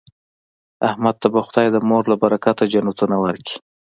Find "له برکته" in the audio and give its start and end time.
2.11-2.63